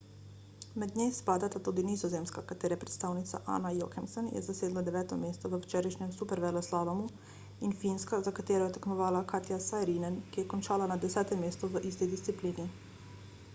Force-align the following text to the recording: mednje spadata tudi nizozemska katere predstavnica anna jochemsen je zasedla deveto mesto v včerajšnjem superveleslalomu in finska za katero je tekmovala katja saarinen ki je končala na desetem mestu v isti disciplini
mednje 0.81 1.05
spadata 1.15 1.59
tudi 1.65 1.81
nizozemska 1.89 2.43
katere 2.51 2.77
predstavnica 2.83 3.41
anna 3.57 3.71
jochemsen 3.75 4.31
je 4.37 4.41
zasedla 4.47 4.81
deveto 4.87 5.19
mesto 5.25 5.51
v 5.53 5.59
včerajšnjem 5.65 6.15
superveleslalomu 6.15 7.05
in 7.69 7.75
finska 7.83 8.19
za 8.29 8.33
katero 8.41 8.69
je 8.71 8.75
tekmovala 8.79 9.21
katja 9.33 9.59
saarinen 9.67 10.17
ki 10.31 10.41
je 10.41 10.47
končala 10.55 10.89
na 10.93 10.97
desetem 11.05 11.45
mestu 11.47 11.69
v 11.75 11.83
isti 11.91 12.09
disciplini 12.17 12.67